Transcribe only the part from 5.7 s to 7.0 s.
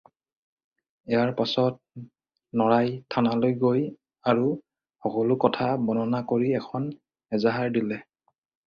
বৰ্ণনা কৰি এখন